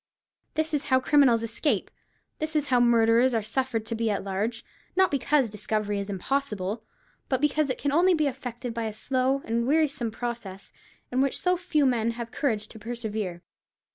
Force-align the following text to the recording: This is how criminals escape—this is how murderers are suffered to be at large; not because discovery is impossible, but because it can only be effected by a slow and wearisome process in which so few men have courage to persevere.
This 0.55 0.73
is 0.73 0.85
how 0.85 0.99
criminals 0.99 1.43
escape—this 1.43 2.55
is 2.55 2.65
how 2.69 2.79
murderers 2.79 3.35
are 3.35 3.43
suffered 3.43 3.85
to 3.85 3.93
be 3.93 4.09
at 4.09 4.23
large; 4.23 4.65
not 4.95 5.11
because 5.11 5.47
discovery 5.47 5.99
is 5.99 6.09
impossible, 6.09 6.83
but 7.29 7.39
because 7.39 7.69
it 7.69 7.77
can 7.77 7.91
only 7.91 8.15
be 8.15 8.25
effected 8.25 8.73
by 8.73 8.85
a 8.85 8.93
slow 8.93 9.43
and 9.45 9.67
wearisome 9.67 10.09
process 10.09 10.73
in 11.11 11.21
which 11.21 11.37
so 11.37 11.55
few 11.55 11.85
men 11.85 12.09
have 12.17 12.31
courage 12.31 12.67
to 12.69 12.79
persevere. 12.79 13.43